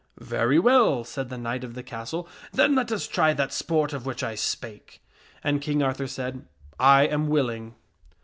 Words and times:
"Very 0.17 0.57
well," 0.57 1.03
said 1.03 1.29
the 1.29 1.37
knight 1.37 1.63
of 1.63 1.75
the 1.75 1.83
castle;" 1.83 2.27
then 2.55 2.73
let 2.73 2.91
us 2.91 3.07
try 3.07 3.33
that 3.33 3.53
sport 3.53 3.93
of 3.93 4.03
which 4.03 4.23
I 4.23 4.33
spake." 4.33 4.99
And 5.43 5.61
King 5.61 5.83
Arthur 5.83 6.07
said," 6.07 6.47
I 6.79 7.03
am 7.03 7.27
willing." 7.27 7.75